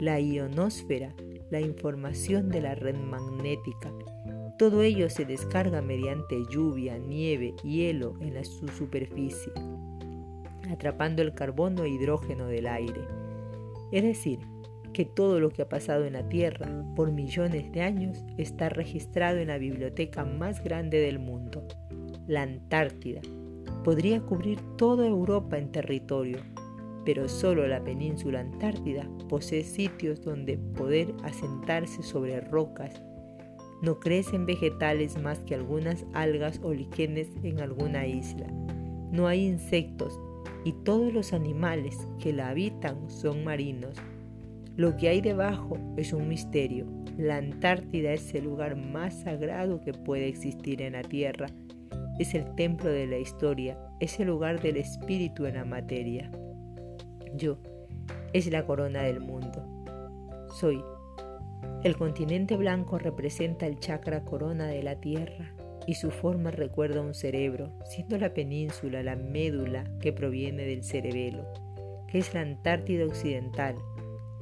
la 0.00 0.20
ionosfera, 0.20 1.14
la 1.50 1.60
información 1.60 2.48
de 2.48 2.62
la 2.62 2.74
red 2.74 2.96
magnética. 2.96 3.92
Todo 4.58 4.80
ello 4.82 5.10
se 5.10 5.26
descarga 5.26 5.82
mediante 5.82 6.42
lluvia, 6.48 6.96
nieve, 6.98 7.54
hielo 7.62 8.14
en 8.20 8.42
su 8.42 8.68
superficie, 8.68 9.52
atrapando 10.70 11.20
el 11.20 11.34
carbono 11.34 11.84
e 11.84 11.90
hidrógeno 11.90 12.46
del 12.46 12.66
aire. 12.66 13.02
Es 13.92 14.02
decir, 14.02 14.38
que 14.94 15.04
todo 15.04 15.40
lo 15.40 15.50
que 15.50 15.60
ha 15.60 15.68
pasado 15.68 16.06
en 16.06 16.14
la 16.14 16.26
Tierra 16.26 16.68
por 16.94 17.12
millones 17.12 17.70
de 17.70 17.82
años 17.82 18.24
está 18.38 18.70
registrado 18.70 19.36
en 19.36 19.48
la 19.48 19.58
biblioteca 19.58 20.24
más 20.24 20.64
grande 20.64 21.00
del 21.00 21.18
mundo, 21.18 21.68
la 22.26 22.40
Antártida. 22.40 23.20
Podría 23.84 24.22
cubrir 24.22 24.58
toda 24.78 25.06
Europa 25.06 25.58
en 25.58 25.70
territorio, 25.70 26.38
pero 27.04 27.28
solo 27.28 27.68
la 27.68 27.84
península 27.84 28.40
Antártida 28.40 29.06
posee 29.28 29.64
sitios 29.64 30.22
donde 30.22 30.56
poder 30.56 31.12
asentarse 31.24 32.02
sobre 32.02 32.40
rocas. 32.40 33.02
No 33.82 34.00
crecen 34.00 34.46
vegetales 34.46 35.20
más 35.20 35.40
que 35.40 35.54
algunas 35.54 36.06
algas 36.12 36.60
o 36.62 36.72
líquenes 36.72 37.28
en 37.42 37.60
alguna 37.60 38.06
isla. 38.06 38.46
No 39.12 39.26
hay 39.26 39.46
insectos 39.46 40.18
y 40.64 40.72
todos 40.72 41.12
los 41.12 41.32
animales 41.32 41.96
que 42.18 42.32
la 42.32 42.48
habitan 42.48 43.10
son 43.10 43.44
marinos. 43.44 43.96
Lo 44.76 44.96
que 44.96 45.08
hay 45.08 45.20
debajo 45.20 45.78
es 45.96 46.12
un 46.12 46.28
misterio. 46.28 46.86
La 47.16 47.36
Antártida 47.36 48.12
es 48.12 48.34
el 48.34 48.44
lugar 48.44 48.76
más 48.76 49.22
sagrado 49.22 49.80
que 49.80 49.92
puede 49.92 50.28
existir 50.28 50.82
en 50.82 50.94
la 50.94 51.02
Tierra 51.02 51.48
es 52.18 52.34
el 52.34 52.54
templo 52.54 52.90
de 52.90 53.06
la 53.06 53.18
historia, 53.18 53.78
es 54.00 54.18
el 54.20 54.28
lugar 54.28 54.60
del 54.60 54.78
espíritu 54.78 55.46
en 55.46 55.54
la 55.54 55.64
materia. 55.64 56.30
Yo 57.34 57.58
es 58.32 58.50
la 58.50 58.66
corona 58.66 59.02
del 59.02 59.20
mundo. 59.20 59.64
Soy. 60.54 60.82
El 61.82 61.96
continente 61.96 62.56
blanco 62.56 62.98
representa 62.98 63.66
el 63.66 63.78
chakra 63.78 64.24
corona 64.24 64.66
de 64.66 64.82
la 64.82 65.00
tierra 65.00 65.54
y 65.86 65.94
su 65.94 66.10
forma 66.10 66.50
recuerda 66.50 67.00
un 67.00 67.14
cerebro, 67.14 67.72
siendo 67.84 68.18
la 68.18 68.34
península 68.34 69.02
la 69.02 69.16
médula 69.16 69.84
que 70.00 70.12
proviene 70.12 70.64
del 70.64 70.82
cerebelo, 70.82 71.46
que 72.08 72.18
es 72.18 72.34
la 72.34 72.40
Antártida 72.40 73.04
Occidental. 73.04 73.76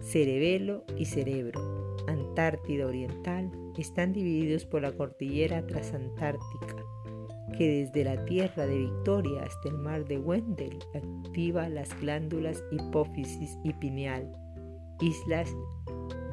Cerebelo 0.01 0.85
y 0.97 1.05
cerebro, 1.05 1.97
Antártida 2.07 2.87
Oriental, 2.87 3.51
están 3.79 4.13
divididos 4.13 4.65
por 4.65 4.83
la 4.83 4.93
cordillera 4.93 5.67
transantártica 5.67 6.77
que 7.57 7.85
desde 7.85 8.05
la 8.05 8.25
tierra 8.25 8.67
de 8.67 8.79
Victoria 8.79 9.45
hasta 9.45 9.69
el 9.69 9.79
mar 9.79 10.05
de 10.05 10.19
Wendell 10.19 10.79
activa 10.95 11.69
las 11.69 11.99
glándulas 12.01 12.63
hipófisis 12.73 13.59
y 13.63 13.73
pineal, 13.75 14.31
islas 15.01 15.49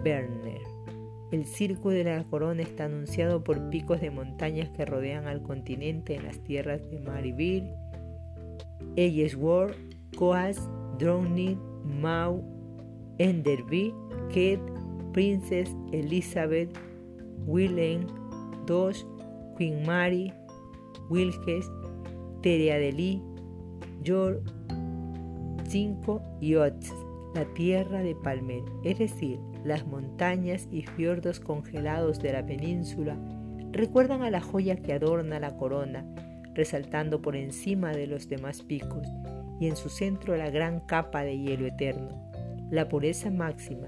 Werner. 0.04 0.62
El 1.32 1.46
circo 1.46 1.90
de 1.90 2.04
la 2.04 2.24
corona 2.26 2.62
está 2.62 2.86
anunciado 2.86 3.44
por 3.44 3.70
picos 3.70 4.02
de 4.02 4.12
montañas 4.12 4.70
que 4.70 4.86
rodean 4.86 5.28
al 5.28 5.42
continente 5.42 6.16
en 6.16 6.26
las 6.26 6.40
tierras 6.40 6.82
de 6.90 7.00
Marivir, 7.00 7.64
Ellsworth, 8.98 9.78
Coas, 10.18 10.70
Drowning, 11.00 11.58
Mau, 12.02 12.44
Enderby, 13.18 13.94
Kate, 14.28 14.62
Princess 15.14 15.74
Elizabeth, 15.94 16.70
Wilhelm, 17.46 18.08
Dos, 18.66 19.08
Queen 19.58 19.86
Mary, 19.86 20.34
Wilkes, 21.10 21.72
Tereadeli, 22.42 23.22
Yor, 24.04 24.42
5 25.70 26.22
y 26.42 26.56
Ots, 26.56 26.94
la 27.34 27.46
tierra 27.54 28.00
de 28.00 28.16
Palmer, 28.16 28.64
es 28.84 29.00
decir, 29.00 29.40
las 29.64 29.86
montañas 29.86 30.68
y 30.72 30.82
fiordos 30.84 31.40
congelados 31.40 32.20
de 32.20 32.34
la 32.34 32.46
península, 32.46 33.18
recuerdan 33.72 34.22
a 34.22 34.32
la 34.32 34.42
joya 34.42 34.76
que 34.76 34.94
adorna 34.94 35.40
la 35.40 35.56
corona, 35.56 36.06
resaltando 36.54 37.22
por 37.22 37.36
encima 37.36 37.92
de 37.92 38.08
los 38.08 38.28
demás 38.28 38.64
picos, 38.64 39.08
y 39.60 39.68
en 39.68 39.76
su 39.76 39.90
centro 39.90 40.36
la 40.36 40.50
gran 40.50 40.82
capa 40.82 41.24
de 41.24 41.38
hielo 41.38 41.68
eterno, 41.68 42.32
la 42.70 42.90
pureza 42.90 43.30
máxima, 43.30 43.88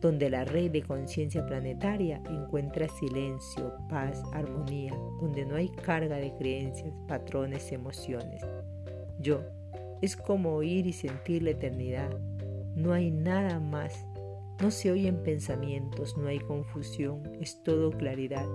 donde 0.00 0.30
la 0.30 0.44
red 0.44 0.70
de 0.70 0.82
conciencia 0.82 1.44
planetaria 1.44 2.22
encuentra 2.30 2.88
silencio, 2.88 3.74
paz, 3.88 4.22
armonía, 4.32 4.94
donde 5.20 5.44
no 5.44 5.56
hay 5.56 5.68
carga 5.68 6.16
de 6.16 6.34
creencias, 6.36 6.94
patrones, 7.06 7.70
emociones. 7.72 8.42
Yo 9.18 9.42
es 10.00 10.16
como 10.16 10.54
oír 10.54 10.86
y 10.86 10.92
sentir 10.92 11.42
la 11.42 11.50
eternidad. 11.50 12.10
No 12.76 12.92
hay 12.92 13.10
nada 13.10 13.60
más. 13.60 14.06
No 14.60 14.70
se 14.70 14.90
oyen 14.90 15.22
pensamientos, 15.22 16.16
no 16.16 16.28
hay 16.28 16.38
confusión, 16.38 17.22
es 17.40 17.62
todo 17.62 17.90
claridad. 17.90 18.46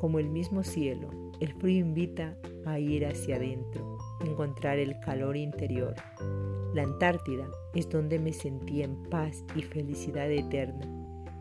Como 0.00 0.18
el 0.18 0.28
mismo 0.28 0.62
cielo, 0.62 1.10
el 1.40 1.52
frío 1.54 1.84
invita 1.84 2.36
a 2.66 2.78
ir 2.78 3.06
hacia 3.06 3.36
adentro, 3.36 3.98
encontrar 4.24 4.78
el 4.78 4.98
calor 5.00 5.36
interior. 5.36 5.94
La 6.74 6.82
Antártida 6.82 7.48
es 7.74 7.88
donde 7.88 8.18
me 8.18 8.32
sentí 8.32 8.82
en 8.82 9.02
paz 9.04 9.44
y 9.54 9.62
felicidad 9.62 10.30
eterna. 10.30 10.86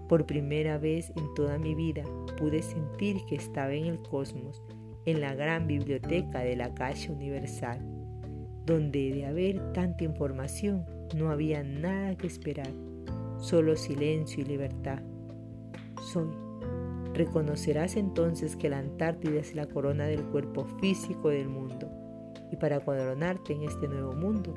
Por 0.07 0.25
primera 0.25 0.77
vez 0.77 1.11
en 1.15 1.33
toda 1.33 1.57
mi 1.57 1.75
vida 1.75 2.03
pude 2.37 2.61
sentir 2.61 3.17
que 3.27 3.35
estaba 3.35 3.73
en 3.73 3.85
el 3.85 4.01
cosmos, 4.01 4.63
en 5.05 5.21
la 5.21 5.35
gran 5.35 5.67
biblioteca 5.67 6.39
de 6.39 6.55
la 6.55 6.73
Calle 6.73 7.11
Universal, 7.11 7.79
donde 8.65 9.11
de 9.13 9.25
haber 9.25 9.73
tanta 9.73 10.03
información 10.03 10.85
no 11.15 11.31
había 11.31 11.63
nada 11.63 12.15
que 12.15 12.27
esperar. 12.27 12.71
solo 13.39 13.75
silencio 13.75 14.41
y 14.41 14.45
libertad. 14.45 14.99
Soy. 16.11 16.29
Reconocerás 17.13 17.95
entonces 17.95 18.55
que 18.55 18.69
la 18.69 18.79
Antártida 18.79 19.39
es 19.39 19.55
la 19.55 19.67
corona 19.67 20.05
del 20.05 20.23
cuerpo 20.23 20.65
físico 20.79 21.29
del 21.29 21.47
mundo, 21.47 21.87
y 22.51 22.55
para 22.55 22.79
coronarte 22.79 23.53
en 23.53 23.63
este 23.63 23.87
nuevo 23.87 24.13
mundo, 24.13 24.53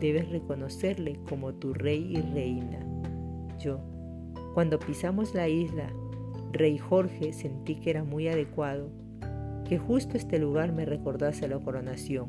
debes 0.00 0.28
reconocerle 0.30 1.18
como 1.28 1.54
tu 1.54 1.74
rey 1.74 2.16
y 2.16 2.20
reina. 2.32 2.80
Yo, 3.58 3.80
cuando 4.54 4.78
pisamos 4.78 5.34
la 5.34 5.48
isla, 5.48 5.92
Rey 6.52 6.76
Jorge 6.76 7.32
sentí 7.32 7.76
que 7.76 7.90
era 7.90 8.04
muy 8.04 8.28
adecuado, 8.28 8.90
que 9.66 9.78
justo 9.78 10.16
este 10.16 10.38
lugar 10.38 10.72
me 10.72 10.84
recordase 10.84 11.48
la 11.48 11.58
coronación, 11.58 12.28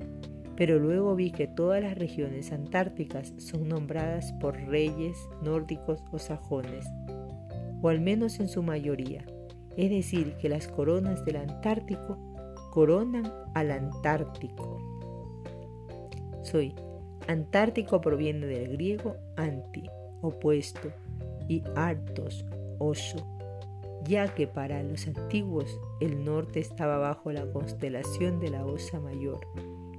pero 0.56 0.80
luego 0.80 1.16
vi 1.16 1.32
que 1.32 1.48
todas 1.48 1.82
las 1.82 1.98
regiones 1.98 2.52
antárticas 2.52 3.34
son 3.38 3.68
nombradas 3.68 4.34
por 4.34 4.56
reyes 4.56 5.18
nórdicos 5.42 6.04
o 6.12 6.20
sajones, 6.20 6.86
o 7.82 7.90
al 7.90 8.02
menos 8.02 8.40
en 8.40 8.48
su 8.48 8.64
mayoría, 8.64 9.26
es 9.78 9.90
decir, 9.90 10.36
que 10.38 10.50
las 10.50 10.68
coronas 10.68 11.26
del 11.26 11.38
Antártico 11.38 12.18
coronan 12.72 13.32
al 13.56 13.72
Antártico. 13.72 14.80
Soy 16.44 16.76
Antártico 17.28 18.02
proviene 18.02 18.46
del 18.46 18.74
griego 18.74 19.16
anti, 19.36 19.90
opuesto, 20.22 20.92
y 21.48 21.64
artos, 21.76 22.46
oso, 22.80 23.18
ya 24.06 24.34
que 24.34 24.48
para 24.48 24.84
los 24.84 25.08
antiguos 25.08 25.80
el 26.00 26.24
norte 26.24 26.60
estaba 26.60 26.98
bajo 26.98 27.32
la 27.32 27.46
constelación 27.52 28.40
de 28.40 28.50
la 28.50 28.66
Osa 28.66 29.00
Mayor, 29.00 29.40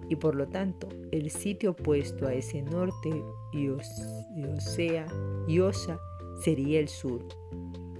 y 0.08 0.16
por 0.16 0.34
lo 0.34 0.46
tanto 0.48 0.88
el 1.12 1.30
sitio 1.30 1.72
opuesto 1.72 2.26
a 2.26 2.34
ese 2.34 2.62
norte 2.62 3.22
y, 3.52 3.68
Osea 3.68 5.06
y 5.46 5.60
Osa 5.60 5.98
sería 6.42 6.80
el 6.80 6.88
sur. 6.88 7.24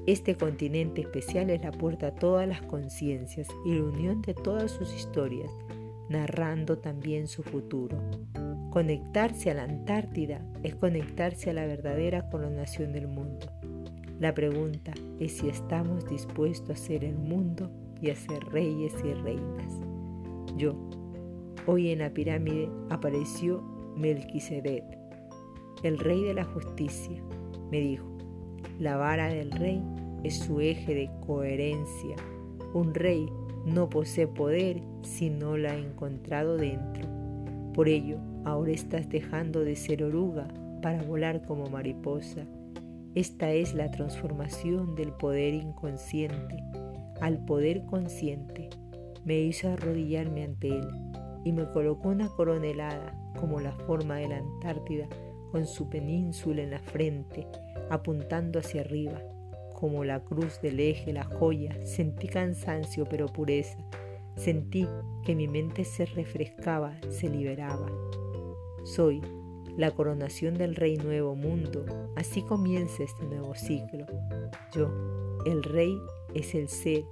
Este 0.06 0.36
continente 0.36 1.00
especial 1.00 1.48
es 1.48 1.62
la 1.62 1.70
puerta 1.70 2.08
a 2.08 2.14
todas 2.14 2.46
las 2.46 2.60
conciencias 2.62 3.48
y 3.64 3.74
la 3.74 3.84
unión 3.84 4.20
de 4.20 4.34
todas 4.34 4.70
sus 4.70 4.92
historias, 4.94 5.50
narrando 6.10 6.78
también 6.78 7.26
su 7.26 7.42
futuro. 7.42 7.96
Conectarse 8.70 9.50
a 9.50 9.54
la 9.54 9.62
Antártida 9.62 10.44
es 10.62 10.74
conectarse 10.74 11.50
a 11.50 11.52
la 11.54 11.64
verdadera 11.64 12.28
coronación 12.28 12.92
del 12.92 13.08
mundo. 13.08 13.46
La 14.20 14.34
pregunta 14.34 14.92
es 15.20 15.38
si 15.38 15.48
estamos 15.48 16.06
dispuestos 16.08 16.70
a 16.70 16.76
ser 16.76 17.04
el 17.04 17.16
mundo 17.16 17.70
y 18.00 18.10
a 18.10 18.16
ser 18.16 18.44
reyes 18.50 18.92
y 19.04 19.14
reinas. 19.14 19.80
Yo, 20.56 20.74
hoy 21.66 21.90
en 21.90 22.00
la 22.00 22.10
pirámide 22.10 22.68
apareció 22.90 23.62
Melquisedec, 23.96 24.84
el 25.82 25.98
rey 25.98 26.22
de 26.22 26.34
la 26.34 26.44
justicia. 26.44 27.22
Me 27.70 27.80
dijo, 27.80 28.06
la 28.78 28.96
vara 28.96 29.28
del 29.28 29.50
rey 29.50 29.82
es 30.22 30.38
su 30.38 30.60
eje 30.60 30.94
de 30.94 31.10
coherencia. 31.26 32.16
Un 32.72 32.94
rey 32.94 33.28
no 33.66 33.88
posee 33.88 34.26
poder 34.26 34.80
si 35.02 35.30
no 35.30 35.56
la 35.56 35.72
ha 35.72 35.78
encontrado 35.78 36.56
dentro. 36.56 37.08
Por 37.72 37.88
ello, 37.88 38.18
Ahora 38.44 38.72
estás 38.72 39.08
dejando 39.08 39.64
de 39.64 39.74
ser 39.74 40.04
oruga 40.04 40.48
para 40.82 41.02
volar 41.02 41.46
como 41.46 41.70
mariposa. 41.70 42.46
Esta 43.14 43.50
es 43.52 43.74
la 43.74 43.90
transformación 43.90 44.94
del 44.94 45.12
poder 45.12 45.54
inconsciente 45.54 46.62
al 47.22 47.42
poder 47.46 47.86
consciente. 47.86 48.68
Me 49.24 49.40
hizo 49.40 49.70
arrodillarme 49.70 50.44
ante 50.44 50.68
él 50.68 50.86
y 51.44 51.52
me 51.52 51.70
colocó 51.70 52.08
una 52.08 52.28
corona 52.28 52.66
helada 52.66 53.14
como 53.38 53.60
la 53.60 53.72
forma 53.72 54.16
de 54.16 54.28
la 54.28 54.38
Antártida 54.38 55.06
con 55.50 55.66
su 55.66 55.88
península 55.88 56.62
en 56.62 56.70
la 56.70 56.80
frente 56.80 57.46
apuntando 57.90 58.58
hacia 58.58 58.80
arriba. 58.80 59.20
Como 59.74 60.04
la 60.04 60.20
cruz 60.20 60.60
del 60.62 60.80
eje, 60.80 61.12
la 61.12 61.24
joya, 61.24 61.76
sentí 61.84 62.26
cansancio 62.28 63.04
pero 63.04 63.26
pureza. 63.26 63.78
Sentí 64.36 64.88
que 65.24 65.34
mi 65.34 65.46
mente 65.46 65.84
se 65.84 66.06
refrescaba, 66.06 66.96
se 67.08 67.28
liberaba. 67.28 67.86
Soy 68.84 69.20
la 69.76 69.90
coronación 69.90 70.54
del 70.54 70.74
Rey 70.74 70.96
Nuevo 70.96 71.34
Mundo. 71.36 71.84
Así 72.16 72.42
comienza 72.42 73.02
este 73.02 73.24
nuevo 73.24 73.54
ciclo. 73.54 74.06
Yo, 74.72 74.90
el 75.46 75.62
Rey, 75.62 75.96
es 76.34 76.54
el 76.54 76.68
ser, 76.68 77.04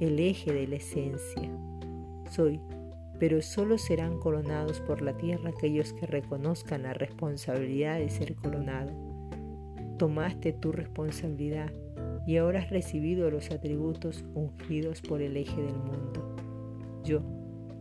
el 0.00 0.20
eje 0.20 0.52
de 0.52 0.68
la 0.68 0.76
esencia. 0.76 1.50
Soy, 2.30 2.60
pero 3.18 3.42
solo 3.42 3.78
serán 3.78 4.18
coronados 4.18 4.80
por 4.80 5.02
la 5.02 5.16
tierra 5.16 5.50
aquellos 5.50 5.92
que 5.92 6.06
reconozcan 6.06 6.84
la 6.84 6.94
responsabilidad 6.94 7.98
de 7.98 8.08
ser 8.10 8.36
coronado. 8.36 8.92
Tomaste 9.98 10.52
tu 10.52 10.70
responsabilidad 10.70 11.72
y 12.26 12.36
ahora 12.36 12.60
has 12.60 12.70
recibido 12.70 13.30
los 13.30 13.50
atributos 13.50 14.24
ungidos 14.34 15.02
por 15.02 15.20
el 15.20 15.36
eje 15.36 15.60
del 15.60 15.76
mundo. 15.76 16.36
Yo, 17.02 17.22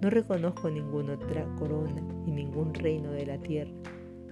no 0.02 0.10
reconozco 0.10 0.70
ninguna 0.70 1.14
otra 1.14 1.46
corona 1.58 2.02
y 2.26 2.32
ningún 2.32 2.74
reino 2.74 3.12
de 3.12 3.26
la 3.26 3.38
tierra, 3.40 3.74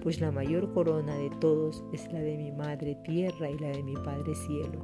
pues 0.02 0.20
la 0.20 0.32
mayor 0.32 0.72
corona 0.72 1.16
de 1.16 1.30
todos 1.40 1.84
es 1.92 2.10
la 2.12 2.20
de 2.20 2.36
mi 2.36 2.50
madre 2.50 2.96
tierra 3.04 3.50
y 3.50 3.58
la 3.58 3.68
de 3.68 3.82
mi 3.82 3.94
padre 3.94 4.34
cielo, 4.34 4.80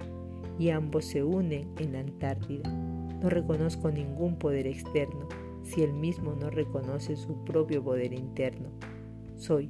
y 0.59 0.71
ambos 0.71 1.05
se 1.05 1.25
unen 1.25 1.73
en 1.79 1.93
la 1.93 2.01
Antártida. 2.01 2.69
No 2.69 3.31
reconozco 3.31 3.91
ningún 3.91 4.37
poder 4.37 4.67
externo 4.67 5.29
si 5.63 5.83
él 5.83 5.93
mismo 5.93 6.35
no 6.35 6.51
reconoce 6.51 7.17
su 7.17 7.45
propio 7.45 7.83
poder 7.83 8.13
interno. 8.13 8.71
Soy 9.37 9.69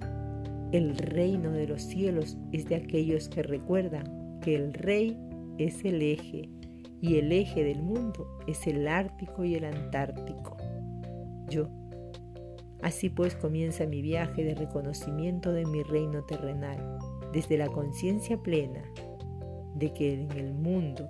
el 0.73 0.97
reino 0.97 1.51
de 1.51 1.67
los 1.67 1.83
cielos 1.83 2.39
es 2.53 2.67
de 2.67 2.77
aquellos 2.77 3.29
que 3.29 3.43
recuerdan 3.43 4.41
que 4.41 4.55
el 4.55 4.73
rey 4.73 5.19
es 5.59 5.85
el 5.85 6.01
eje 6.01 6.49
y 7.01 7.19
el 7.19 7.31
eje 7.33 7.63
del 7.63 7.83
mundo 7.83 8.27
es 8.47 8.67
el 8.67 8.89
Ártico 8.89 9.45
y 9.45 9.55
el 9.55 9.65
Antártico 9.65 10.57
yo. 11.53 11.69
Así 12.83 13.11
pues 13.11 13.37
comienza 13.37 13.87
mi 13.87 14.03
viaje 14.03 14.43
de 14.43 14.55
reconocimiento 14.55 15.53
de 15.53 15.67
mi 15.67 15.83
reino 15.83 16.25
terrenal, 16.25 16.99
desde 17.33 17.57
la 17.57 17.69
conciencia 17.69 18.43
plena 18.43 18.83
de 19.75 19.93
que 19.93 20.15
en 20.15 20.33
el 20.33 20.55
mundo 20.55 21.09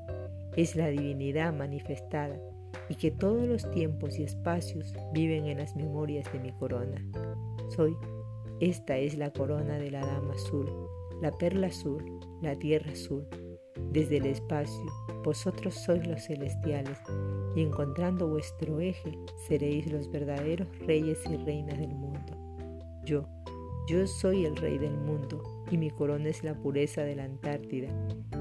es 0.57 0.77
la 0.77 0.89
divinidad 0.89 1.55
manifestada 1.55 2.39
y 2.89 2.95
que 2.95 3.11
todos 3.11 3.47
los 3.47 3.71
tiempos 3.71 4.19
y 4.19 4.25
espacios 4.25 4.93
viven 5.13 5.47
en 5.47 5.59
las 5.59 5.77
memorias 5.77 6.31
de 6.33 6.39
mi 6.41 6.53
corona. 6.53 7.05
Soy, 7.75 7.97
esta 8.61 8.99
es 8.99 9.17
la 9.17 9.33
corona 9.33 9.79
de 9.79 9.91
la 9.91 10.01
Dama 10.07 10.35
Azul, 10.35 10.71
la 11.21 11.31
perla 11.33 11.69
azul, 11.69 12.05
la 12.43 12.55
tierra 12.57 12.93
azul, 12.93 13.27
desde 13.93 14.19
el 14.19 14.27
espacio, 14.27 14.85
vosotros 15.25 15.75
sois 15.75 16.07
los 16.07 16.23
celestiales, 16.23 16.99
y 17.55 17.63
encontrando 17.63 18.29
vuestro 18.29 18.81
eje, 18.81 19.19
seréis 19.47 19.91
los 19.91 20.11
verdaderos 20.11 20.67
reyes 20.87 21.19
y 21.31 21.37
reinas 21.37 21.79
del 21.79 21.95
mundo. 21.95 22.37
Yo, 23.05 23.27
yo 23.89 24.07
soy 24.07 24.47
el 24.47 24.57
rey 24.57 24.79
del 24.79 24.97
mundo, 24.97 25.43
y 25.71 25.77
mi 25.77 25.91
corona 25.91 26.29
es 26.29 26.43
la 26.43 26.55
pureza 26.55 27.03
de 27.03 27.17
la 27.17 27.25
Antártida, 27.25 27.89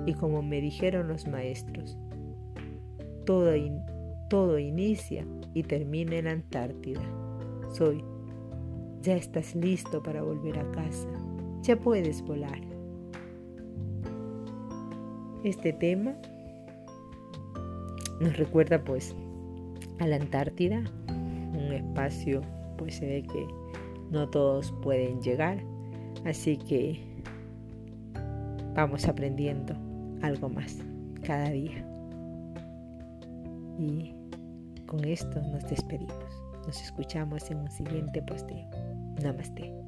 y 0.05 0.13
como 0.13 0.41
me 0.41 0.61
dijeron 0.61 1.07
los 1.07 1.27
maestros, 1.27 1.97
todo, 3.25 3.51
todo 4.31 4.57
inicia 4.57 5.25
y 5.53 5.61
termina 5.63 6.15
en 6.15 6.23
la 6.23 6.31
Antártida. 6.31 7.01
Soy, 7.73 8.01
ya 9.01 9.17
estás 9.17 9.53
listo 9.55 10.01
para 10.01 10.23
volver 10.23 10.57
a 10.57 10.71
casa, 10.71 11.09
ya 11.63 11.75
puedes 11.75 12.21
volar. 12.21 12.61
Este 15.43 15.73
tema 15.73 16.15
nos 18.21 18.37
recuerda 18.37 18.81
pues 18.81 19.13
a 19.99 20.07
la 20.07 20.15
Antártida, 20.15 20.81
un 21.09 21.73
espacio 21.73 22.41
pues 22.77 22.95
se 22.95 23.07
ve 23.07 23.23
que 23.23 23.45
no 24.11 24.29
todos 24.29 24.71
pueden 24.81 25.21
llegar, 25.21 25.57
así 26.23 26.55
que 26.55 27.01
vamos 28.75 29.09
aprendiendo 29.09 29.75
algo 30.21 30.47
más 30.47 30.77
cada 31.21 31.49
día. 31.49 31.85
Y 33.77 34.20
con 34.91 35.05
esto 35.05 35.41
nos 35.41 35.63
despedimos. 35.69 36.43
Nos 36.67 36.81
escuchamos 36.81 37.49
en 37.49 37.59
un 37.59 37.71
siguiente 37.71 38.21
posteo. 38.21 38.69
Namaste. 39.23 39.80